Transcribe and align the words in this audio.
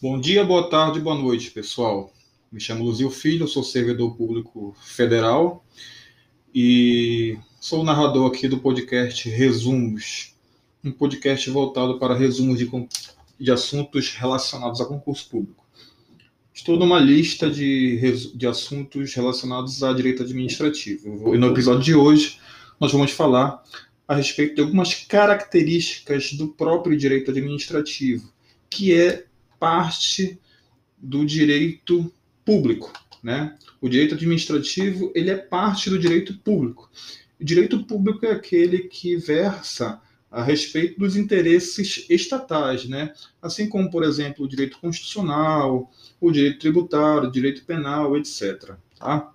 Bom 0.00 0.20
dia, 0.20 0.44
boa 0.44 0.70
tarde, 0.70 1.00
boa 1.00 1.16
noite, 1.16 1.50
pessoal. 1.50 2.12
Me 2.52 2.60
chamo 2.60 2.84
Luzio 2.84 3.10
Filho, 3.10 3.48
sou 3.48 3.64
servidor 3.64 4.14
público 4.14 4.72
federal 4.80 5.64
e 6.54 7.36
sou 7.60 7.80
o 7.80 7.84
narrador 7.84 8.30
aqui 8.30 8.46
do 8.46 8.60
podcast 8.60 9.28
Resumos, 9.28 10.36
um 10.84 10.92
podcast 10.92 11.50
voltado 11.50 11.98
para 11.98 12.14
resumos 12.14 12.60
de, 12.60 12.70
de 13.40 13.50
assuntos 13.50 14.14
relacionados 14.14 14.80
a 14.80 14.84
concurso 14.84 15.28
público. 15.28 15.66
Estou 16.54 16.78
numa 16.78 17.00
lista 17.00 17.50
de, 17.50 18.30
de 18.36 18.46
assuntos 18.46 19.12
relacionados 19.12 19.82
à 19.82 19.92
direito 19.92 20.22
administrativo. 20.22 21.34
E 21.34 21.38
no 21.38 21.48
episódio 21.48 21.82
de 21.82 21.94
hoje, 21.96 22.38
nós 22.78 22.92
vamos 22.92 23.10
falar 23.10 23.64
a 24.06 24.14
respeito 24.14 24.54
de 24.54 24.60
algumas 24.60 24.94
características 24.94 26.34
do 26.34 26.46
próprio 26.46 26.96
direito 26.96 27.32
administrativo, 27.32 28.32
que 28.70 28.94
é 28.94 29.26
parte 29.58 30.38
do 30.96 31.24
direito 31.24 32.12
público, 32.44 32.92
né? 33.22 33.56
O 33.80 33.88
direito 33.88 34.14
administrativo, 34.14 35.12
ele 35.14 35.30
é 35.30 35.36
parte 35.36 35.90
do 35.90 35.98
direito 35.98 36.34
público. 36.38 36.90
O 37.40 37.44
direito 37.44 37.84
público 37.84 38.26
é 38.26 38.32
aquele 38.32 38.80
que 38.80 39.16
versa 39.16 40.00
a 40.30 40.42
respeito 40.42 40.98
dos 40.98 41.16
interesses 41.16 42.04
estatais, 42.08 42.86
né? 42.86 43.12
Assim 43.40 43.68
como, 43.68 43.90
por 43.90 44.02
exemplo, 44.02 44.44
o 44.44 44.48
direito 44.48 44.78
constitucional, 44.78 45.90
o 46.20 46.30
direito 46.30 46.58
tributário, 46.58 47.28
o 47.28 47.32
direito 47.32 47.64
penal, 47.64 48.16
etc. 48.16 48.74
Tá? 48.98 49.32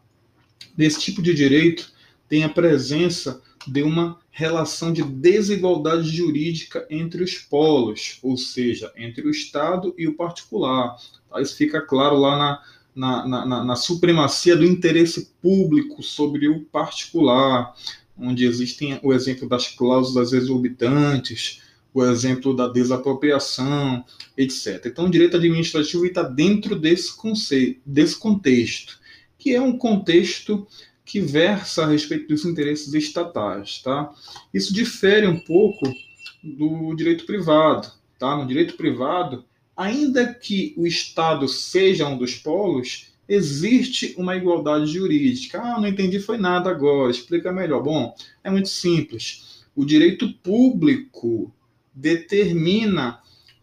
Desse 0.77 0.99
tipo 0.99 1.21
de 1.21 1.33
direito 1.33 1.91
tem 2.27 2.43
a 2.43 2.49
presença 2.49 3.41
de 3.67 3.81
uma 3.81 4.19
relação 4.35 4.91
de 4.91 5.03
desigualdade 5.03 6.09
jurídica 6.09 6.87
entre 6.89 7.23
os 7.23 7.35
polos, 7.35 8.17
ou 8.23 8.35
seja, 8.35 8.91
entre 8.97 9.25
o 9.27 9.29
Estado 9.29 9.93
e 9.95 10.07
o 10.07 10.15
particular. 10.15 10.97
Tá? 11.29 11.39
Isso 11.39 11.55
fica 11.55 11.79
claro 11.79 12.17
lá 12.17 12.59
na, 12.95 13.27
na, 13.27 13.45
na, 13.45 13.63
na 13.63 13.75
supremacia 13.75 14.57
do 14.57 14.65
interesse 14.65 15.29
público 15.39 16.01
sobre 16.01 16.49
o 16.49 16.61
particular, 16.61 17.75
onde 18.17 18.43
existem 18.43 18.99
o 19.03 19.13
exemplo 19.13 19.47
das 19.47 19.67
cláusulas 19.67 20.33
exorbitantes, 20.33 21.61
o 21.93 22.03
exemplo 22.03 22.55
da 22.55 22.67
desapropriação, 22.67 24.03
etc. 24.35 24.83
Então, 24.87 25.05
o 25.05 25.11
direito 25.11 25.37
administrativo 25.37 26.07
está 26.07 26.23
dentro 26.23 26.75
desse 26.75 27.15
conceito, 27.15 27.79
desse 27.85 28.17
contexto, 28.17 28.99
que 29.37 29.53
é 29.53 29.61
um 29.61 29.77
contexto 29.77 30.65
que 31.05 31.19
versa 31.19 31.83
a 31.83 31.87
respeito 31.87 32.27
dos 32.27 32.45
interesses 32.45 32.93
estatais, 32.93 33.81
tá? 33.81 34.11
Isso 34.53 34.73
difere 34.73 35.27
um 35.27 35.39
pouco 35.39 35.93
do 36.41 36.93
direito 36.95 37.25
privado, 37.25 37.91
tá? 38.17 38.35
No 38.37 38.47
direito 38.47 38.75
privado, 38.75 39.43
ainda 39.75 40.33
que 40.33 40.73
o 40.77 40.87
Estado 40.87 41.47
seja 41.47 42.07
um 42.07 42.17
dos 42.17 42.35
polos, 42.35 43.11
existe 43.27 44.13
uma 44.17 44.35
igualdade 44.35 44.87
jurídica. 44.87 45.61
Ah, 45.61 45.79
não 45.79 45.87
entendi 45.87 46.19
foi 46.19 46.37
nada 46.37 46.69
agora, 46.69 47.11
explica 47.11 47.51
melhor. 47.51 47.81
Bom, 47.81 48.15
é 48.43 48.49
muito 48.49 48.69
simples. 48.69 49.63
O 49.75 49.85
direito 49.85 50.31
público 50.35 51.51
determina 51.93 53.19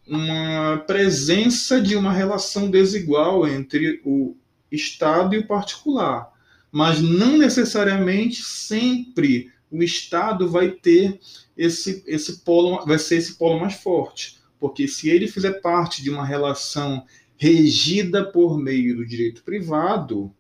uma 0.07 0.79
presença 0.87 1.81
de 1.81 1.95
uma 1.95 2.13
relação 2.13 2.71
desigual 2.71 3.47
entre 3.47 4.01
o 4.05 4.37
Estado 4.71 5.35
e 5.35 5.39
o 5.39 5.47
particular 5.47 6.33
mas 6.71 7.01
não 7.01 7.37
necessariamente 7.39 8.43
sempre 8.43 9.51
o 9.71 9.83
Estado 9.83 10.49
vai 10.49 10.71
ter 10.71 11.21
esse, 11.57 12.03
esse 12.07 12.41
polo, 12.41 12.85
vai 12.85 12.99
ser 12.99 13.17
esse 13.17 13.35
polo 13.35 13.61
mais 13.61 13.75
forte, 13.75 14.39
porque 14.59 14.89
se 14.89 15.09
ele 15.09 15.29
fizer 15.29 15.61
parte 15.61 16.03
de 16.03 16.11
uma 16.11 16.25
relação 16.25 17.05
regida 17.37 18.25
por 18.25 18.59
meio 18.59 18.97
do 18.97 19.07
direito 19.07 19.43
privado, 19.43 20.33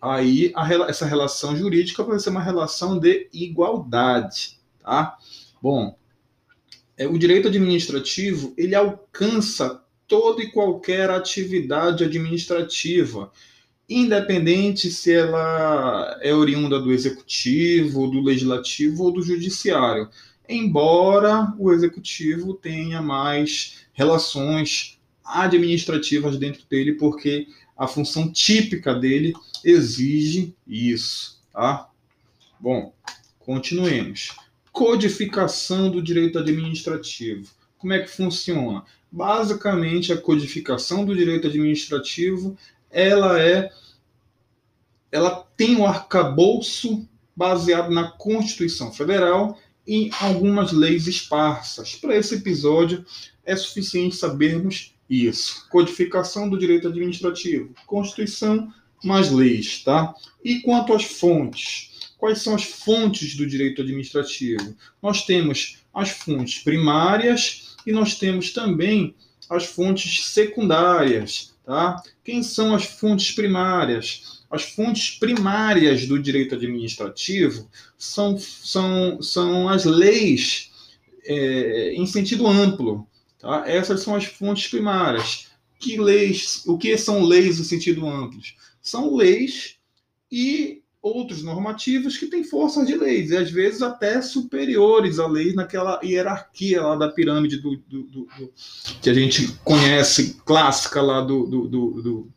aí 0.00 0.52
a, 0.54 0.72
essa 0.88 1.06
relação 1.06 1.56
jurídica 1.56 2.04
vai 2.04 2.18
ser 2.18 2.30
uma 2.30 2.42
relação 2.42 2.98
de 2.98 3.28
igualdade, 3.32 4.58
tá? 4.80 5.16
Bom, 5.60 5.96
é, 6.96 7.06
o 7.06 7.18
direito 7.18 7.48
administrativo 7.48 8.54
ele 8.56 8.74
alcança 8.74 9.82
toda 10.06 10.42
e 10.42 10.50
qualquer 10.50 11.10
atividade 11.10 12.04
administrativa 12.04 13.32
independente 14.00 14.90
se 14.90 15.12
ela 15.12 16.18
é 16.20 16.34
oriunda 16.34 16.78
do 16.80 16.92
executivo, 16.92 18.06
do 18.06 18.20
legislativo 18.20 19.04
ou 19.04 19.12
do 19.12 19.22
judiciário, 19.22 20.08
embora 20.48 21.52
o 21.58 21.72
executivo 21.72 22.54
tenha 22.54 23.02
mais 23.02 23.86
relações 23.92 24.98
administrativas 25.24 26.36
dentro 26.36 26.62
dele, 26.68 26.92
porque 26.92 27.46
a 27.76 27.86
função 27.86 28.30
típica 28.30 28.94
dele 28.94 29.32
exige 29.64 30.54
isso, 30.66 31.40
tá? 31.52 31.88
Bom, 32.60 32.92
continuemos. 33.38 34.36
Codificação 34.72 35.90
do 35.90 36.02
direito 36.02 36.38
administrativo. 36.38 37.50
Como 37.78 37.92
é 37.92 38.00
que 38.00 38.10
funciona? 38.10 38.84
Basicamente, 39.10 40.12
a 40.12 40.16
codificação 40.16 41.04
do 41.04 41.14
direito 41.14 41.48
administrativo 41.48 42.56
ela 42.90 43.40
é 43.40 43.70
ela 45.12 45.46
tem 45.56 45.76
um 45.76 45.86
arcabouço 45.86 47.06
baseado 47.36 47.90
na 47.90 48.10
Constituição 48.10 48.90
Federal 48.90 49.58
e 49.86 50.10
algumas 50.20 50.72
leis 50.72 51.06
esparsas. 51.06 51.94
Para 51.94 52.16
esse 52.16 52.36
episódio 52.36 53.04
é 53.44 53.54
suficiente 53.54 54.16
sabermos 54.16 54.94
isso. 55.08 55.68
Codificação 55.68 56.48
do 56.48 56.58
direito 56.58 56.88
administrativo, 56.88 57.74
Constituição 57.86 58.72
mais 59.04 59.30
leis, 59.30 59.82
tá? 59.82 60.14
E 60.44 60.60
quanto 60.60 60.92
às 60.94 61.04
fontes, 61.04 62.10
quais 62.16 62.38
são 62.40 62.54
as 62.54 62.64
fontes 62.64 63.36
do 63.36 63.46
direito 63.46 63.82
administrativo? 63.82 64.76
Nós 65.02 65.26
temos 65.26 65.78
as 65.92 66.10
fontes 66.10 66.62
primárias 66.62 67.76
e 67.86 67.92
nós 67.92 68.14
temos 68.14 68.52
também 68.52 69.14
as 69.50 69.66
fontes 69.66 70.26
secundárias, 70.26 71.52
tá? 71.66 72.00
Quem 72.24 72.42
são 72.42 72.74
as 72.74 72.84
fontes 72.84 73.32
primárias? 73.32 74.41
As 74.52 74.64
fontes 74.64 75.18
primárias 75.18 76.06
do 76.06 76.18
direito 76.18 76.54
administrativo 76.54 77.70
são, 77.96 78.38
são, 78.38 79.22
são 79.22 79.66
as 79.66 79.86
leis 79.86 80.70
é, 81.24 81.94
em 81.94 82.04
sentido 82.04 82.46
amplo. 82.46 83.08
Tá? 83.38 83.64
Essas 83.66 84.02
são 84.02 84.14
as 84.14 84.26
fontes 84.26 84.68
primárias. 84.68 85.48
Que 85.78 85.96
leis, 85.96 86.64
o 86.66 86.76
que 86.76 86.98
são 86.98 87.24
leis 87.24 87.58
em 87.58 87.64
sentido 87.64 88.06
amplo? 88.06 88.38
São 88.82 89.16
leis 89.16 89.76
e 90.30 90.82
outros 91.00 91.42
normativos 91.42 92.18
que 92.18 92.26
têm 92.26 92.44
força 92.44 92.84
de 92.84 92.94
leis, 92.94 93.30
e 93.30 93.36
às 93.36 93.50
vezes 93.50 93.82
até 93.82 94.22
superiores 94.22 95.18
a 95.18 95.26
leis 95.26 95.54
naquela 95.54 95.98
hierarquia 96.04 96.80
lá 96.80 96.94
da 96.94 97.08
pirâmide 97.08 97.56
do, 97.56 97.76
do, 97.88 98.02
do, 98.04 98.28
do 98.38 98.52
que 99.00 99.10
a 99.10 99.14
gente 99.14 99.48
conhece, 99.64 100.36
clássica 100.44 101.02
lá 101.02 101.20
do, 101.20 101.46
do 101.46 102.32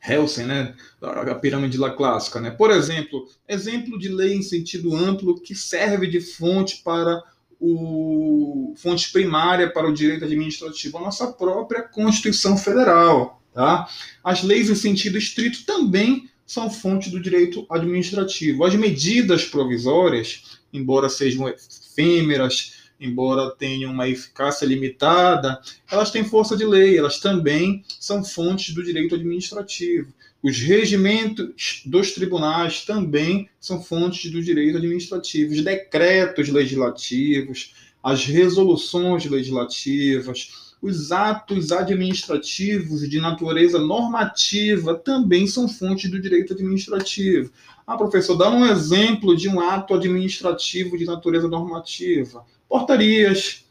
Helsen, 0.00 0.46
né? 0.46 0.74
A 1.00 1.34
pirâmide 1.34 1.78
lá 1.78 1.90
clássica, 1.90 2.40
né? 2.40 2.50
Por 2.50 2.70
exemplo, 2.70 3.28
exemplo 3.48 3.98
de 3.98 4.08
lei 4.08 4.34
em 4.34 4.42
sentido 4.42 4.94
amplo 4.94 5.40
que 5.40 5.54
serve 5.54 6.06
de 6.06 6.20
fonte 6.20 6.82
para 6.84 7.22
o 7.60 8.72
fonte 8.76 9.10
primária 9.10 9.68
para 9.68 9.88
o 9.88 9.92
direito 9.92 10.24
administrativo, 10.24 10.98
a 10.98 11.02
nossa 11.02 11.26
própria 11.32 11.82
Constituição 11.82 12.56
Federal, 12.56 13.42
tá? 13.52 13.88
As 14.22 14.42
leis 14.42 14.70
em 14.70 14.74
sentido 14.74 15.18
estrito 15.18 15.64
também 15.64 16.28
são 16.46 16.70
fonte 16.70 17.10
do 17.10 17.20
direito 17.20 17.66
administrativo. 17.68 18.64
As 18.64 18.74
medidas 18.74 19.44
provisórias, 19.44 20.60
embora 20.72 21.08
sejam 21.08 21.48
efêmeras, 21.48 22.77
embora 23.00 23.50
tenham 23.50 23.92
uma 23.92 24.08
eficácia 24.08 24.66
limitada, 24.66 25.60
elas 25.90 26.10
têm 26.10 26.24
força 26.24 26.56
de 26.56 26.64
lei, 26.64 26.98
elas 26.98 27.20
também 27.20 27.84
são 28.00 28.24
fontes 28.24 28.74
do 28.74 28.82
direito 28.82 29.14
administrativo. 29.14 30.12
Os 30.42 30.58
regimentos 30.58 31.82
dos 31.84 32.12
tribunais 32.12 32.84
também 32.84 33.48
são 33.60 33.82
fontes 33.82 34.30
do 34.30 34.42
direito 34.42 34.78
administrativo. 34.78 35.52
Os 35.52 35.62
decretos 35.62 36.48
legislativos, 36.48 37.74
as 38.02 38.24
resoluções 38.24 39.24
legislativas, 39.26 40.68
os 40.80 41.10
atos 41.10 41.72
administrativos 41.72 43.08
de 43.08 43.20
natureza 43.20 43.80
normativa 43.80 44.94
também 44.94 45.46
são 45.46 45.68
fontes 45.68 46.08
do 46.08 46.20
direito 46.20 46.52
administrativo. 46.52 47.50
Ah, 47.88 47.96
professor, 47.96 48.36
dá 48.36 48.50
um 48.50 48.66
exemplo 48.66 49.34
de 49.34 49.48
um 49.48 49.60
ato 49.60 49.94
administrativo 49.94 50.98
de 50.98 51.06
natureza 51.06 51.48
normativa 51.48 52.44
portarias, 52.68 53.64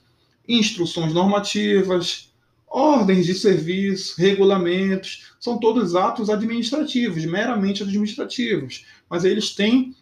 instruções 0.47 1.13
normativas, 1.13 2.33
ordens 2.67 3.27
de 3.27 3.35
serviço, 3.35 4.19
regulamentos, 4.19 5.35
são 5.39 5.59
todos 5.59 5.95
atos 5.95 6.31
administrativos, 6.31 7.23
meramente 7.25 7.83
administrativos, 7.83 8.87
mas 9.07 9.23
eles 9.23 9.53
têm 9.53 9.95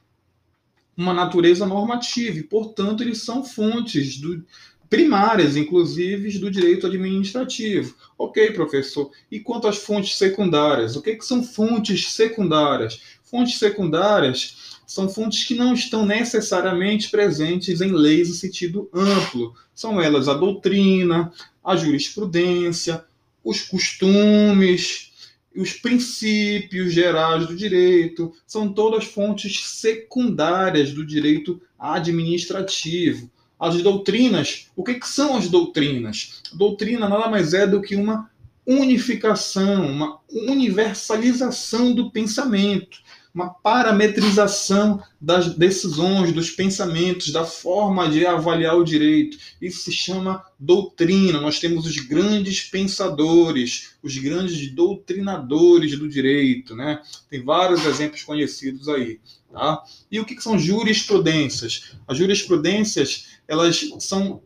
uma 0.95 1.13
natureza 1.13 1.65
normativa 1.65 2.39
e, 2.39 2.43
portanto, 2.43 3.03
eles 3.03 3.21
são 3.21 3.43
fontes 3.43 4.17
do 4.17 4.45
primárias, 4.89 5.57
inclusive, 5.57 6.39
do 6.39 6.49
direito 6.49 6.87
administrativo. 6.87 7.95
Ok, 8.17 8.51
professor. 8.51 9.11
E 9.29 9.39
quanto 9.39 9.67
às 9.67 9.77
fontes 9.77 10.17
secundárias? 10.17 10.95
O 10.95 11.01
que, 11.01 11.15
que 11.15 11.25
são 11.25 11.43
fontes 11.43 12.13
secundárias? 12.13 13.14
Fontes 13.25 13.57
secundárias 13.57 14.79
são 14.85 15.09
fontes 15.09 15.43
que 15.43 15.55
não 15.55 15.73
estão 15.73 16.05
necessariamente 16.05 17.09
presentes 17.09 17.81
em 17.81 17.91
leis 17.91 18.29
em 18.29 18.33
sentido 18.33 18.89
amplo. 18.93 19.53
São 19.73 19.99
elas 19.99 20.27
a 20.27 20.33
doutrina, 20.35 21.33
a 21.63 21.75
jurisprudência, 21.75 23.03
os 23.43 23.61
costumes, 23.61 25.11
os 25.55 25.73
princípios 25.73 26.93
gerais 26.93 27.47
do 27.47 27.55
direito, 27.55 28.31
são 28.45 28.71
todas 28.71 29.05
fontes 29.05 29.65
secundárias 29.69 30.91
do 30.93 31.05
direito 31.05 31.59
administrativo. 31.79 33.31
As 33.57 33.81
doutrinas, 33.81 34.67
o 34.75 34.83
que, 34.83 34.95
que 34.95 35.07
são 35.07 35.37
as 35.37 35.47
doutrinas? 35.47 36.41
Doutrina 36.53 37.07
nada 37.07 37.29
mais 37.29 37.53
é 37.53 37.65
do 37.65 37.81
que 37.81 37.95
uma 37.95 38.29
unificação, 38.65 39.87
uma 39.87 40.19
universalização 40.29 41.93
do 41.93 42.11
pensamento 42.11 42.97
uma 43.35 43.49
parametrização 43.49 45.03
das 45.19 45.53
decisões, 45.57 46.31
dos 46.31 46.51
pensamentos, 46.51 47.33
da 47.33 47.43
forma 47.43 48.07
de 48.09 48.25
avaliar 48.25 48.77
o 48.77 48.85
direito. 48.85 49.37
Isso 49.61 49.81
se 49.83 49.91
chama 49.91 50.41
doutrina. 50.57 51.41
Nós 51.41 51.59
temos 51.59 51.85
os 51.85 51.97
grandes 51.97 52.61
pensadores, 52.61 53.97
os 54.01 54.17
grandes 54.17 54.73
doutrinadores 54.73 55.99
do 55.99 56.07
direito, 56.07 56.73
né? 56.77 57.01
Tem 57.29 57.43
vários 57.43 57.85
exemplos 57.85 58.23
conhecidos 58.23 58.87
aí, 58.87 59.19
tá? 59.51 59.83
E 60.09 60.17
o 60.17 60.23
que 60.23 60.41
são 60.41 60.57
jurisprudências? 60.57 61.91
As 62.07 62.17
jurisprudências, 62.17 63.25
elas 63.49 63.89
são 63.99 64.41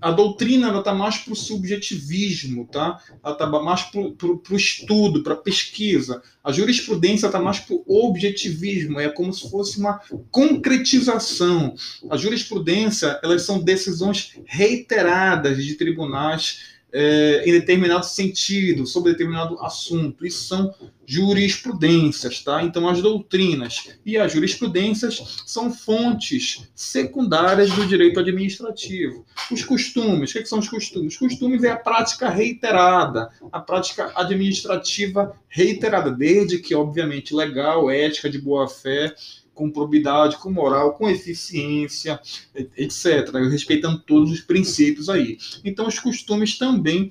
a 0.00 0.10
doutrina 0.10 0.76
está 0.78 0.94
mais 0.94 1.18
para 1.18 1.32
o 1.32 1.36
subjetivismo, 1.36 2.66
tá? 2.66 3.00
ela 3.22 3.32
está 3.32 3.46
mais 3.46 3.82
para 3.82 4.00
o 4.00 4.56
estudo, 4.56 5.22
para 5.22 5.36
pesquisa. 5.36 6.22
A 6.42 6.52
jurisprudência 6.52 7.26
está 7.26 7.40
mais 7.40 7.58
para 7.58 7.74
o 7.74 8.06
objetivismo, 8.06 9.00
é 9.00 9.08
como 9.08 9.32
se 9.32 9.50
fosse 9.50 9.78
uma 9.78 10.00
concretização. 10.30 11.74
A 12.10 12.16
jurisprudência, 12.16 13.18
elas 13.22 13.42
são 13.42 13.58
decisões 13.58 14.38
reiteradas 14.44 15.64
de 15.64 15.74
tribunais 15.74 16.73
é, 16.96 17.42
em 17.44 17.50
determinado 17.50 18.06
sentido, 18.06 18.86
sobre 18.86 19.10
determinado 19.10 19.58
assunto. 19.58 20.24
Isso 20.24 20.46
são 20.46 20.72
jurisprudências, 21.04 22.40
tá? 22.44 22.62
Então, 22.62 22.88
as 22.88 23.02
doutrinas 23.02 23.90
e 24.06 24.16
as 24.16 24.32
jurisprudências 24.32 25.42
são 25.44 25.72
fontes 25.72 26.68
secundárias 26.72 27.70
do 27.72 27.84
direito 27.84 28.20
administrativo. 28.20 29.26
Os 29.50 29.64
costumes, 29.64 30.30
o 30.30 30.34
que, 30.34 30.46
são 30.46 30.60
os 30.60 30.68
costumes? 30.68 31.14
Os 31.14 31.18
costumes 31.18 31.64
é 31.64 31.70
a 31.70 31.76
prática 31.76 32.30
reiterada, 32.30 33.28
a 33.50 33.58
prática 33.58 34.12
administrativa 34.14 35.36
reiterada, 35.48 36.12
desde 36.12 36.58
que, 36.58 36.76
obviamente, 36.76 37.34
legal, 37.34 37.90
ética, 37.90 38.30
de 38.30 38.38
boa-fé, 38.38 39.12
com 39.54 39.70
probidade, 39.70 40.36
com 40.36 40.50
moral, 40.50 40.94
com 40.94 41.08
eficiência, 41.08 42.20
etc. 42.76 43.30
Respeitando 43.50 44.00
todos 44.00 44.30
os 44.30 44.40
princípios 44.40 45.08
aí. 45.08 45.38
Então, 45.64 45.86
os 45.86 45.98
costumes 45.98 46.58
também 46.58 47.10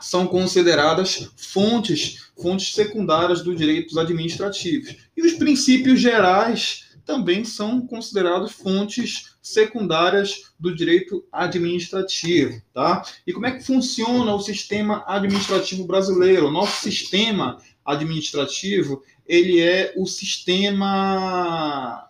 são 0.00 0.26
consideradas 0.26 1.30
fontes, 1.36 2.28
fontes 2.40 2.74
secundárias 2.74 3.42
dos 3.42 3.56
direitos 3.56 3.96
administrativos. 3.96 4.94
E 5.16 5.22
os 5.22 5.32
princípios 5.32 6.00
gerais 6.00 6.84
também 7.04 7.44
são 7.44 7.86
considerados 7.86 8.52
fontes 8.52 9.34
secundárias 9.42 10.52
do 10.58 10.74
direito 10.74 11.24
administrativo, 11.30 12.62
tá? 12.72 13.04
E 13.26 13.32
como 13.32 13.46
é 13.46 13.52
que 13.52 13.64
funciona 13.64 14.34
o 14.34 14.40
sistema 14.40 15.04
administrativo 15.06 15.84
brasileiro? 15.86 16.48
O 16.48 16.50
nosso 16.50 16.82
sistema 16.82 17.58
administrativo, 17.84 19.02
ele 19.26 19.60
é 19.60 19.92
o 19.96 20.06
sistema 20.06 22.08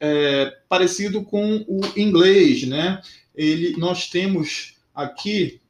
é, 0.00 0.56
parecido 0.68 1.22
com 1.22 1.64
o 1.68 1.80
inglês, 1.96 2.66
né? 2.66 3.00
Ele, 3.34 3.76
nós 3.76 4.08
temos 4.08 4.74
aqui 4.94 5.60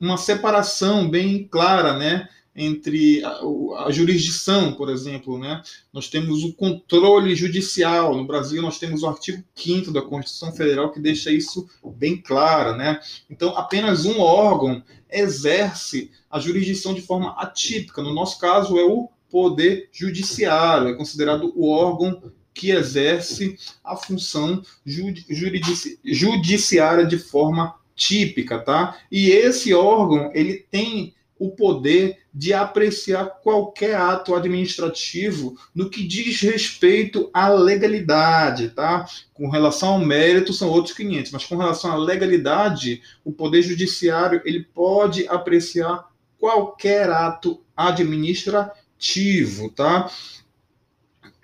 uma 0.00 0.16
separação 0.16 1.08
bem 1.08 1.46
clara, 1.46 1.98
né? 1.98 2.28
Entre 2.58 3.22
a, 3.22 3.40
a, 3.84 3.90
jurisdição, 3.90 4.72
por 4.72 4.88
exemplo, 4.88 5.38
né? 5.38 5.62
Nós 5.92 6.08
temos 6.08 6.42
o 6.42 6.54
controle 6.54 7.34
judicial. 7.34 8.16
No 8.16 8.26
Brasil, 8.26 8.62
nós 8.62 8.78
temos 8.78 9.02
o 9.02 9.08
artigo 9.08 9.44
5 9.54 9.92
da 9.92 10.00
Constituição 10.00 10.52
Federal 10.52 10.90
que 10.90 10.98
deixa 10.98 11.30
isso 11.30 11.68
bem 11.96 12.16
claro, 12.16 12.76
né? 12.76 12.98
Então, 13.28 13.56
apenas 13.56 14.06
um 14.06 14.20
órgão 14.20 14.82
exerce 15.10 16.10
a 16.30 16.40
jurisdição 16.40 16.94
de 16.94 17.02
forma 17.02 17.34
atípica. 17.38 18.02
No 18.02 18.14
nosso 18.14 18.38
caso, 18.38 18.78
é 18.78 18.84
o 18.84 19.08
Poder 19.30 19.88
Judiciário, 19.92 20.88
é 20.88 20.94
considerado 20.94 21.52
o 21.54 21.68
órgão 21.68 22.32
que 22.54 22.70
exerce 22.70 23.58
a 23.84 23.94
função 23.96 24.62
judici 24.84 25.98
judiciária 26.02 27.04
de 27.04 27.18
forma 27.18 27.74
típica, 27.94 28.58
tá? 28.58 28.98
E 29.10 29.30
esse 29.30 29.74
órgão, 29.74 30.30
ele 30.34 30.66
tem 30.70 31.14
o 31.38 31.50
poder 31.50 32.18
de 32.32 32.52
apreciar 32.52 33.26
qualquer 33.42 33.94
ato 33.96 34.34
administrativo 34.34 35.56
no 35.74 35.90
que 35.90 36.02
diz 36.06 36.40
respeito 36.40 37.30
à 37.32 37.48
legalidade, 37.48 38.70
tá? 38.70 39.06
Com 39.34 39.48
relação 39.48 39.90
ao 39.90 39.98
mérito 39.98 40.52
são 40.52 40.70
outros 40.70 40.94
500, 40.94 41.32
mas 41.32 41.44
com 41.44 41.56
relação 41.56 41.92
à 41.92 41.96
legalidade, 41.96 43.02
o 43.24 43.32
poder 43.32 43.62
judiciário 43.62 44.40
ele 44.44 44.64
pode 44.64 45.26
apreciar 45.28 46.10
qualquer 46.38 47.10
ato 47.10 47.62
administrativo, 47.76 49.70
tá? 49.70 50.10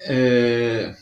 É... 0.01 0.95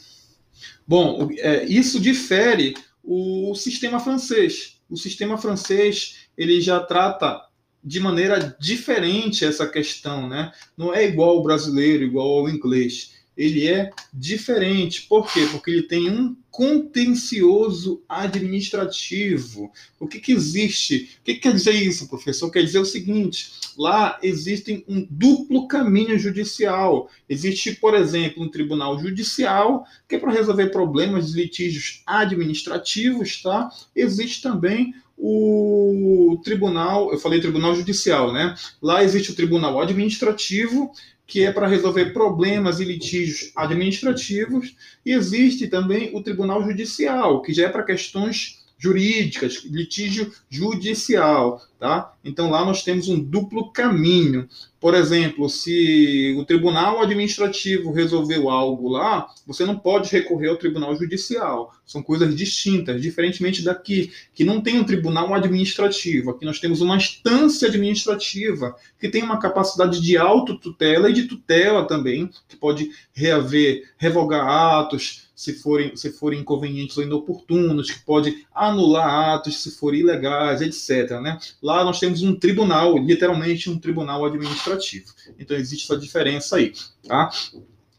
Bom, 0.86 1.28
é, 1.38 1.64
isso 1.66 2.00
difere 2.00 2.74
o 3.02 3.54
sistema 3.54 4.00
francês. 4.00 4.80
O 4.88 4.96
sistema 4.96 5.38
francês 5.38 6.28
ele 6.36 6.60
já 6.60 6.80
trata 6.80 7.40
de 7.82 8.00
maneira 8.00 8.56
diferente 8.58 9.44
essa 9.44 9.66
questão, 9.66 10.28
né? 10.28 10.52
Não 10.76 10.94
é 10.94 11.04
igual 11.04 11.30
ao 11.30 11.42
brasileiro, 11.42 12.04
igual 12.04 12.28
ao 12.28 12.48
inglês. 12.48 13.19
Ele 13.40 13.66
é 13.66 13.90
diferente. 14.12 15.06
Por 15.08 15.32
quê? 15.32 15.48
Porque 15.50 15.70
ele 15.70 15.84
tem 15.84 16.10
um 16.10 16.36
contencioso 16.50 18.02
administrativo. 18.06 19.72
O 19.98 20.06
que, 20.06 20.20
que 20.20 20.30
existe? 20.30 21.16
O 21.20 21.24
que, 21.24 21.34
que 21.34 21.40
quer 21.40 21.54
dizer 21.54 21.72
isso, 21.72 22.06
professor? 22.06 22.50
Quer 22.50 22.62
dizer 22.62 22.80
o 22.80 22.84
seguinte: 22.84 23.52
lá 23.78 24.18
existe 24.22 24.84
um 24.86 25.06
duplo 25.08 25.66
caminho 25.66 26.18
judicial. 26.18 27.08
Existe, 27.26 27.74
por 27.76 27.94
exemplo, 27.94 28.42
um 28.42 28.50
tribunal 28.50 29.00
judicial, 29.00 29.86
que 30.06 30.16
é 30.16 30.18
para 30.18 30.32
resolver 30.32 30.66
problemas 30.66 31.32
de 31.32 31.40
litígios 31.40 32.02
administrativos, 32.06 33.40
tá? 33.40 33.70
Existe 33.96 34.42
também 34.42 34.92
o 35.16 36.40
tribunal, 36.42 37.12
eu 37.12 37.18
falei 37.18 37.40
tribunal 37.40 37.74
judicial, 37.74 38.32
né? 38.32 38.54
Lá 38.82 39.04
existe 39.04 39.30
o 39.30 39.34
tribunal 39.34 39.80
administrativo, 39.80 40.92
que 41.30 41.44
é 41.46 41.52
para 41.52 41.68
resolver 41.68 42.06
problemas 42.06 42.80
e 42.80 42.84
litígios 42.84 43.52
administrativos, 43.54 44.74
e 45.06 45.12
existe 45.12 45.68
também 45.68 46.10
o 46.12 46.20
tribunal 46.20 46.60
judicial, 46.64 47.40
que 47.40 47.54
já 47.54 47.66
é 47.66 47.68
para 47.68 47.84
questões 47.84 48.59
jurídicas, 48.80 49.62
litígio 49.66 50.32
judicial, 50.48 51.62
tá? 51.78 52.14
Então 52.24 52.50
lá 52.50 52.64
nós 52.64 52.82
temos 52.82 53.08
um 53.08 53.20
duplo 53.20 53.70
caminho. 53.70 54.48
Por 54.80 54.94
exemplo, 54.94 55.50
se 55.50 56.34
o 56.38 56.46
tribunal 56.46 57.02
administrativo 57.02 57.92
resolveu 57.92 58.48
algo 58.48 58.88
lá, 58.88 59.28
você 59.46 59.66
não 59.66 59.78
pode 59.78 60.10
recorrer 60.10 60.48
ao 60.48 60.56
tribunal 60.56 60.96
judicial. 60.96 61.74
São 61.84 62.02
coisas 62.02 62.34
distintas, 62.34 63.02
diferentemente 63.02 63.62
daqui, 63.62 64.10
que 64.34 64.44
não 64.44 64.62
tem 64.62 64.78
um 64.78 64.84
tribunal 64.84 65.34
administrativo. 65.34 66.30
Aqui 66.30 66.46
nós 66.46 66.58
temos 66.58 66.80
uma 66.80 66.96
instância 66.96 67.68
administrativa 67.68 68.74
que 68.98 69.10
tem 69.10 69.22
uma 69.22 69.38
capacidade 69.38 70.00
de 70.00 70.16
autotutela 70.16 71.10
e 71.10 71.12
de 71.12 71.24
tutela 71.24 71.86
também, 71.86 72.30
que 72.48 72.56
pode 72.56 72.90
reaver, 73.12 73.90
revogar 73.98 74.46
atos, 74.46 75.29
se 75.40 75.54
forem, 75.54 75.96
se 75.96 76.12
forem 76.12 76.40
inconvenientes 76.40 76.98
ou 76.98 77.02
inoportunos, 77.02 77.90
que 77.90 78.00
pode 78.00 78.46
anular 78.54 79.30
atos 79.36 79.62
se 79.62 79.70
forem 79.70 80.00
ilegais, 80.00 80.60
etc. 80.60 81.18
Né? 81.18 81.38
Lá 81.62 81.82
nós 81.82 81.98
temos 81.98 82.22
um 82.22 82.34
tribunal, 82.34 82.98
literalmente 82.98 83.70
um 83.70 83.78
tribunal 83.78 84.22
administrativo. 84.26 85.06
Então 85.38 85.56
existe 85.56 85.84
essa 85.84 85.98
diferença 85.98 86.56
aí. 86.56 86.74
Tá? 87.08 87.30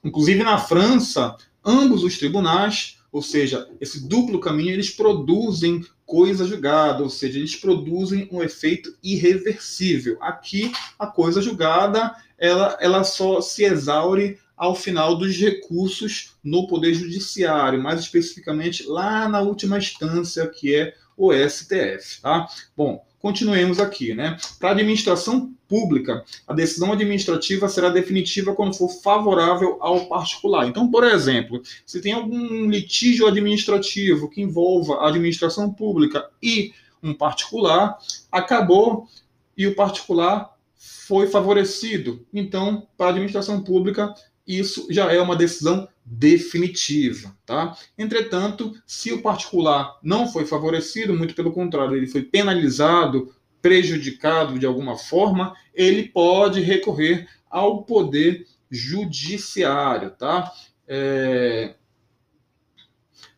Inclusive 0.03 0.43
na 0.43 0.59
França, 0.59 1.35
ambos 1.65 2.03
os 2.03 2.15
tribunais, 2.19 2.99
ou 3.11 3.23
seja, 3.23 3.67
esse 3.81 4.07
duplo 4.07 4.39
caminho, 4.39 4.73
eles 4.73 4.91
produzem 4.91 5.83
coisa 6.05 6.45
julgada, 6.45 7.01
ou 7.01 7.09
seja, 7.09 7.39
eles 7.39 7.55
produzem 7.55 8.29
um 8.31 8.43
efeito 8.43 8.95
irreversível. 9.01 10.15
Aqui, 10.21 10.71
a 10.99 11.07
coisa 11.07 11.41
julgada, 11.41 12.15
ela, 12.37 12.77
ela 12.79 13.03
só 13.03 13.41
se 13.41 13.63
exaure 13.63 14.37
ao 14.61 14.75
final 14.75 15.15
dos 15.15 15.35
recursos 15.37 16.35
no 16.43 16.67
Poder 16.67 16.93
Judiciário, 16.93 17.81
mais 17.81 17.99
especificamente 17.99 18.83
lá 18.83 19.27
na 19.27 19.41
última 19.41 19.79
instância, 19.79 20.45
que 20.45 20.75
é 20.75 20.93
o 21.17 21.33
STF. 21.33 22.21
Tá? 22.21 22.47
Bom, 22.77 23.03
continuemos 23.17 23.79
aqui. 23.79 24.13
Né? 24.13 24.37
Para 24.59 24.69
a 24.69 24.71
administração 24.73 25.51
pública, 25.67 26.23
a 26.47 26.53
decisão 26.53 26.93
administrativa 26.93 27.67
será 27.67 27.89
definitiva 27.89 28.53
quando 28.53 28.75
for 28.75 28.89
favorável 28.89 29.79
ao 29.81 30.05
particular. 30.05 30.67
Então, 30.67 30.91
por 30.91 31.05
exemplo, 31.05 31.63
se 31.83 31.99
tem 31.99 32.13
algum 32.13 32.69
litígio 32.69 33.25
administrativo 33.25 34.29
que 34.29 34.43
envolva 34.43 34.97
a 34.97 35.07
administração 35.07 35.73
pública 35.73 36.29
e 36.39 36.71
um 37.01 37.15
particular, 37.15 37.97
acabou 38.31 39.07
e 39.57 39.65
o 39.65 39.73
particular 39.73 40.55
foi 40.77 41.25
favorecido. 41.25 42.23
Então, 42.31 42.87
para 42.95 43.07
a 43.07 43.09
administração 43.09 43.63
pública, 43.63 44.13
isso 44.47 44.87
já 44.89 45.11
é 45.11 45.21
uma 45.21 45.35
decisão 45.35 45.87
definitiva, 46.05 47.35
tá? 47.45 47.75
Entretanto, 47.97 48.73
se 48.85 49.13
o 49.13 49.21
particular 49.21 49.97
não 50.03 50.27
foi 50.27 50.45
favorecido, 50.45 51.13
muito 51.13 51.35
pelo 51.35 51.51
contrário, 51.51 51.95
ele 51.95 52.07
foi 52.07 52.21
penalizado, 52.23 53.33
prejudicado 53.61 54.57
de 54.57 54.65
alguma 54.65 54.97
forma, 54.97 55.55
ele 55.73 56.09
pode 56.09 56.61
recorrer 56.61 57.27
ao 57.49 57.83
poder 57.83 58.45
judiciário, 58.69 60.11
tá? 60.11 60.51
É... 60.87 61.75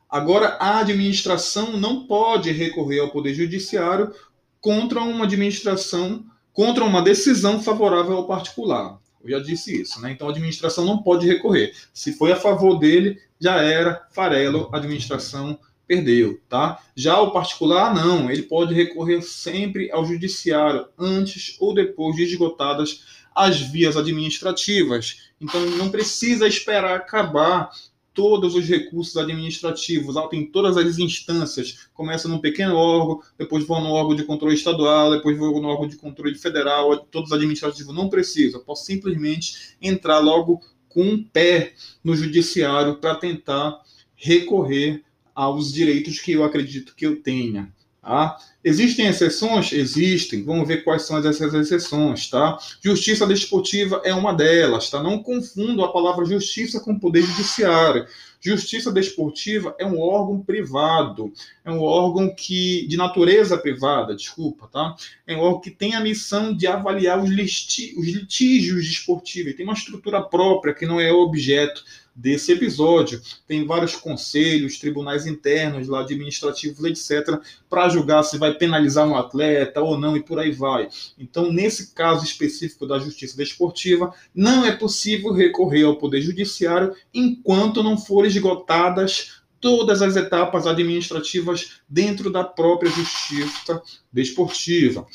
Agora, 0.09 0.57
a 0.59 0.79
administração 0.79 1.75
não 1.77 2.05
pode 2.05 2.51
recorrer 2.51 2.99
ao 2.99 3.09
poder 3.09 3.33
judiciário 3.33 4.13
contra 4.61 5.01
uma 5.01 5.25
administração, 5.25 6.25
contra 6.53 6.83
uma 6.83 7.01
decisão 7.01 7.61
favorável 7.61 8.17
ao 8.17 8.27
particular. 8.27 9.01
Eu 9.23 9.29
já 9.29 9.39
disse 9.39 9.81
isso, 9.81 10.01
né? 10.01 10.11
Então 10.11 10.27
a 10.27 10.31
administração 10.31 10.85
não 10.85 11.01
pode 11.01 11.25
recorrer. 11.25 11.73
Se 11.93 12.13
foi 12.13 12.31
a 12.31 12.35
favor 12.35 12.77
dele, 12.77 13.19
já 13.39 13.61
era 13.61 14.05
farelo, 14.11 14.69
a 14.71 14.77
administração 14.77 15.57
perdeu, 15.87 16.39
tá? 16.49 16.79
Já 16.95 17.19
o 17.19 17.31
particular 17.31 17.93
não, 17.93 18.29
ele 18.29 18.43
pode 18.43 18.73
recorrer 18.73 19.21
sempre 19.21 19.91
ao 19.91 20.05
judiciário 20.05 20.87
antes 20.97 21.55
ou 21.59 21.73
depois 21.73 22.15
de 22.15 22.23
esgotadas 22.23 23.03
as 23.35 23.59
vias 23.59 23.97
administrativas. 23.97 25.29
Então 25.39 25.59
não 25.71 25.89
precisa 25.89 26.47
esperar 26.47 26.95
acabar 26.95 27.69
todos 28.13 28.55
os 28.55 28.67
recursos 28.67 29.17
administrativos, 29.17 30.15
tem 30.29 30.45
todas 30.45 30.77
as 30.77 30.97
instâncias, 30.99 31.87
começa 31.93 32.27
num 32.27 32.39
pequeno 32.39 32.75
órgão, 32.75 33.21
depois 33.37 33.65
vão 33.65 33.81
no 33.81 33.89
órgão 33.89 34.15
de 34.15 34.23
controle 34.23 34.55
estadual, 34.55 35.11
depois 35.11 35.37
vão 35.37 35.59
no 35.61 35.67
órgão 35.67 35.87
de 35.87 35.97
controle 35.97 36.35
federal, 36.35 36.97
todos 37.11 37.31
os 37.31 37.35
administrativos 37.35 37.93
não 37.93 38.09
precisam, 38.09 38.63
posso 38.63 38.85
simplesmente 38.85 39.75
entrar 39.81 40.19
logo 40.19 40.61
com 40.87 41.03
um 41.03 41.23
pé 41.23 41.73
no 42.03 42.15
judiciário 42.15 42.97
para 42.97 43.15
tentar 43.15 43.81
recorrer 44.15 45.03
aos 45.33 45.73
direitos 45.73 46.19
que 46.19 46.33
eu 46.33 46.43
acredito 46.43 46.95
que 46.95 47.05
eu 47.05 47.21
tenha. 47.21 47.73
Tá? 48.03 48.37
Existem 48.61 49.07
exceções? 49.07 49.71
Existem. 49.71 50.43
Vamos 50.43 50.67
ver 50.67 50.83
quais 50.83 51.03
são 51.03 51.17
essas 51.17 51.53
exceções, 51.53 52.29
tá? 52.29 52.57
Justiça 52.83 53.25
desportiva 53.25 54.01
é 54.03 54.13
uma 54.13 54.33
delas, 54.33 54.89
tá? 54.89 55.01
Não 55.01 55.23
confundo 55.23 55.81
a 55.83 55.91
palavra 55.91 56.25
justiça 56.25 56.81
com 56.81 56.99
poder 56.99 57.21
judiciário. 57.21 58.05
Justiça 58.41 58.91
desportiva 58.91 59.73
é 59.79 59.85
um 59.85 60.01
órgão 60.01 60.41
privado, 60.41 61.31
é 61.63 61.71
um 61.71 61.79
órgão 61.79 62.35
que 62.35 62.85
de 62.87 62.97
natureza 62.97 63.57
privada, 63.57 64.13
desculpa, 64.13 64.67
tá? 64.67 64.97
É 65.25 65.33
um 65.33 65.39
órgão 65.39 65.61
que 65.61 65.71
tem 65.71 65.95
a 65.95 66.01
missão 66.01 66.53
de 66.53 66.67
avaliar 66.67 67.23
os 67.23 67.29
litígios 67.29 68.85
desportivos, 68.85 69.55
tem 69.55 69.65
uma 69.65 69.73
estrutura 69.73 70.21
própria 70.21 70.73
que 70.73 70.85
não 70.85 70.99
é 70.99 71.09
objeto 71.09 71.85
desse 72.15 72.51
episódio. 72.51 73.21
Tem 73.47 73.65
vários 73.65 73.95
conselhos, 73.95 74.77
tribunais 74.77 75.25
internos, 75.25 75.87
lá 75.87 76.01
administrativos, 76.01 76.83
etc., 76.83 77.39
para 77.69 77.89
julgar 77.89 78.23
se 78.23 78.37
vai 78.37 78.53
penalizar 78.53 79.07
um 79.07 79.15
atleta 79.15 79.81
ou 79.81 79.97
não 79.97 80.15
e 80.15 80.23
por 80.23 80.39
aí 80.39 80.51
vai. 80.51 80.87
Então, 81.17 81.51
nesse 81.51 81.93
caso 81.93 82.23
específico 82.23 82.85
da 82.85 82.99
justiça 82.99 83.35
desportiva, 83.35 84.13
não 84.33 84.65
é 84.65 84.71
possível 84.71 85.33
recorrer 85.33 85.83
ao 85.83 85.97
Poder 85.97 86.21
Judiciário 86.21 86.95
enquanto 87.13 87.83
não 87.83 87.97
forem 87.97 88.29
esgotadas 88.29 89.43
todas 89.59 90.01
as 90.01 90.17
etapas 90.17 90.67
administrativas 90.67 91.81
dentro 91.87 92.29
da 92.29 92.43
própria 92.43 92.91
justiça 92.91 93.81
desportiva. 94.11 95.07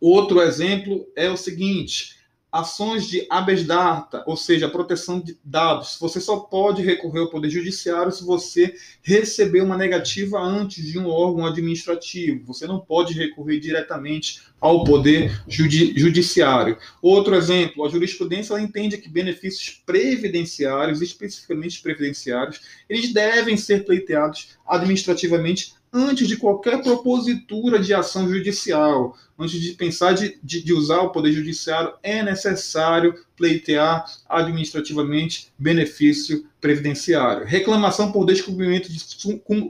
Outro 0.00 0.40
exemplo 0.40 1.06
é 1.14 1.30
o 1.30 1.36
seguinte: 1.36 2.16
ações 2.50 3.06
de 3.06 3.26
habeas 3.28 3.64
data, 3.64 4.22
ou 4.26 4.36
seja, 4.36 4.68
proteção 4.68 5.20
de 5.20 5.36
dados. 5.44 5.98
Você 6.00 6.20
só 6.20 6.38
pode 6.38 6.82
recorrer 6.82 7.20
ao 7.20 7.30
Poder 7.30 7.50
Judiciário 7.50 8.12
se 8.12 8.24
você 8.24 8.74
receber 9.02 9.60
uma 9.62 9.76
negativa 9.76 10.40
antes 10.40 10.84
de 10.84 10.98
um 10.98 11.08
órgão 11.08 11.44
administrativo. 11.44 12.44
Você 12.46 12.66
não 12.66 12.80
pode 12.80 13.14
recorrer 13.14 13.58
diretamente 13.58 14.42
ao 14.60 14.84
Poder 14.84 15.42
Judi 15.46 15.92
Judiciário. 15.98 16.78
Outro 17.02 17.34
exemplo, 17.34 17.84
a 17.84 17.88
jurisprudência 17.88 18.58
entende 18.58 18.98
que 18.98 19.08
benefícios 19.08 19.82
previdenciários, 19.84 21.02
especificamente 21.02 21.82
previdenciários, 21.82 22.60
eles 22.88 23.12
devem 23.12 23.56
ser 23.56 23.84
pleiteados 23.84 24.56
administrativamente 24.66 25.74
antes 25.96 26.28
de 26.28 26.36
qualquer 26.36 26.82
propositura 26.82 27.78
de 27.78 27.94
ação 27.94 28.28
judicial, 28.28 29.16
antes 29.38 29.58
de 29.58 29.72
pensar 29.72 30.12
de, 30.12 30.38
de, 30.42 30.62
de, 30.62 30.74
usar 30.74 31.00
o 31.00 31.10
poder 31.10 31.32
judiciário, 31.32 31.94
é 32.02 32.22
necessário 32.22 33.14
pleitear 33.34 34.04
administrativamente 34.28 35.48
benefício 35.58 36.46
previdenciário. 36.60 37.46
Reclamação 37.46 38.12
por 38.12 38.26
descobrimento 38.26 38.92
de 38.92 39.00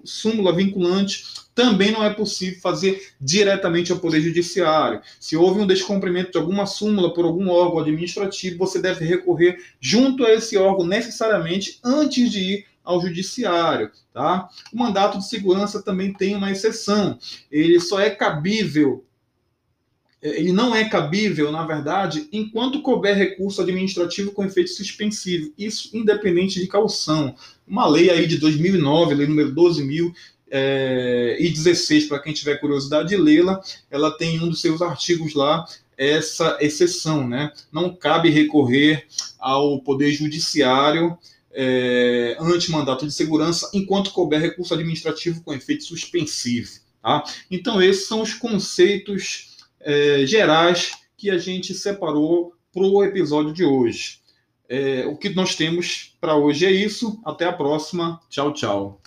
súmula 0.04 0.52
vinculante 0.52 1.47
também 1.54 1.92
não 1.92 2.04
é 2.04 2.12
possível 2.12 2.61
fazer 2.61 3.12
diretamente 3.21 3.90
ao 3.90 3.99
Poder 3.99 4.21
Judiciário. 4.21 5.00
Se 5.18 5.37
houve 5.37 5.61
um 5.61 5.66
descumprimento 5.66 6.33
de 6.33 6.38
alguma 6.38 6.66
súmula 6.66 7.14
por 7.14 7.25
algum 7.25 7.49
órgão 7.49 7.78
administrativo, 7.78 8.59
você 8.59 8.80
deve 8.80 9.04
recorrer 9.06 9.59
junto 9.80 10.25
a 10.25 10.33
esse 10.33 10.56
órgão 10.59 10.87
necessariamente 10.87 11.78
antes 11.83 12.30
de 12.30 12.40
ir 12.40 12.66
ao 12.87 13.02
judiciário, 13.02 13.90
tá? 14.14 14.49
O 14.73 14.78
mandato 14.78 15.19
de 15.19 15.28
segurança 15.28 15.83
também 15.83 16.12
tem 16.12 16.35
uma 16.35 16.50
exceção. 16.50 17.19
Ele 17.50 17.78
só 17.81 18.00
é 18.00 18.09
cabível 18.09 19.05
é, 20.23 20.40
ele 20.40 20.52
não 20.52 20.75
é 20.75 20.88
cabível, 20.88 21.52
na 21.52 21.64
verdade, 21.66 22.28
enquanto 22.33 22.83
couber 22.83 23.16
recurso 23.16 23.61
administrativo 23.61 24.33
com 24.33 24.45
efeito 24.45 24.71
suspensivo, 24.71 25.52
isso 25.59 25.97
independente 25.97 26.59
de 26.59 26.66
caução. 26.66 27.35
Uma 27.66 27.87
lei 27.87 28.11
aí 28.11 28.26
de 28.26 28.38
2009, 28.38 29.14
lei 29.14 29.26
número 29.26 29.55
12.016, 29.55 30.14
é, 30.50 32.09
para 32.09 32.19
quem 32.21 32.33
tiver 32.33 32.57
curiosidade 32.57 33.11
de 33.11 33.16
lê-la, 33.16 33.61
ela 33.90 34.11
tem 34.16 34.40
um 34.40 34.49
dos 34.49 34.61
seus 34.61 34.81
artigos 34.81 35.35
lá 35.35 35.64
essa 35.99 36.59
exceção, 36.61 37.26
né? 37.26 37.50
Não 37.73 37.95
cabe 37.95 38.28
recorrer 38.28 39.07
ao 39.38 39.81
poder 39.81 40.12
judiciário 40.12 41.16
é, 41.57 42.37
anti-mandato 42.39 43.07
de 43.07 43.13
segurança 43.13 43.71
enquanto 43.73 44.13
couber 44.13 44.41
recurso 44.41 44.75
administrativo 44.75 45.43
com 45.43 45.55
efeito 45.55 45.85
suspensivo. 45.85 46.71
Tá? 47.03 47.25
Então, 47.51 47.81
esses 47.81 48.07
são 48.07 48.21
os 48.21 48.35
conceitos 48.35 49.57
é, 49.81 50.27
gerais 50.27 50.93
que 51.17 51.31
a 51.31 51.39
gente 51.39 51.73
separou 51.73 52.53
para 52.73 52.83
o 52.83 53.03
episódio 53.03 53.55
de 53.55 53.65
hoje. 53.65 54.21
É, 54.69 55.07
o 55.07 55.17
que 55.17 55.31
nós 55.31 55.55
temos 55.55 56.15
para 56.21 56.37
hoje 56.37 56.67
é 56.67 56.71
isso. 56.71 57.19
Até 57.25 57.47
a 57.47 57.53
próxima. 57.53 58.21
Tchau, 58.29 58.53
tchau. 58.53 59.01